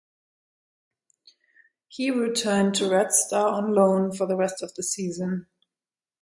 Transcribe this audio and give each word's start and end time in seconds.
He 1.87 2.09
returned 2.09 2.73
to 2.73 2.89
Red 2.89 3.11
Star 3.13 3.49
on 3.49 3.75
loan 3.75 4.11
for 4.11 4.25
the 4.25 4.35
rest 4.35 4.63
of 4.63 4.73
the 4.73 4.81
season. 4.81 5.45